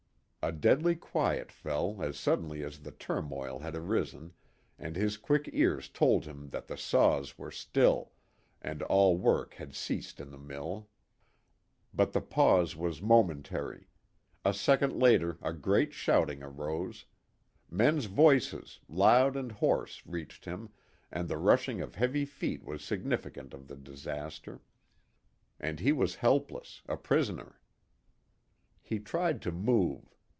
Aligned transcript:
A 0.43 0.51
deadly 0.51 0.95
quiet 0.95 1.51
fell 1.51 2.01
as 2.01 2.17
suddenly 2.17 2.63
as 2.63 2.79
the 2.79 2.89
turmoil 2.89 3.59
had 3.59 3.75
arisen, 3.75 4.33
and 4.79 4.95
his 4.95 5.15
quick 5.15 5.47
ears 5.53 5.87
told 5.87 6.25
him 6.25 6.49
that 6.49 6.65
the 6.65 6.75
saws 6.75 7.37
were 7.37 7.51
still, 7.51 8.13
and 8.59 8.81
all 8.81 9.19
work 9.19 9.53
had 9.53 9.75
ceased 9.75 10.19
in 10.19 10.31
the 10.31 10.39
mill. 10.39 10.89
But 11.93 12.13
the 12.13 12.21
pause 12.21 12.75
was 12.75 13.03
momentary. 13.03 13.87
A 14.43 14.51
second 14.51 14.97
later 14.99 15.37
a 15.43 15.53
great 15.53 15.93
shouting 15.93 16.41
arose. 16.41 17.05
Men's 17.69 18.05
voices, 18.05 18.79
loud 18.89 19.35
and 19.35 19.51
hoarse, 19.51 20.01
reached 20.07 20.45
him, 20.45 20.69
and 21.11 21.27
the 21.29 21.37
rushing 21.37 21.81
of 21.81 21.93
heavy 21.93 22.25
feet 22.25 22.63
was 22.63 22.83
significant 22.83 23.53
of 23.53 23.67
the 23.67 23.75
disaster. 23.77 24.61
And 25.59 25.79
he 25.79 25.91
was 25.91 26.15
helpless, 26.15 26.81
a 26.87 26.97
prisoner. 26.97 27.61
He 28.81 28.97
tried 28.97 29.43
to 29.43 29.51
move. 29.51 30.07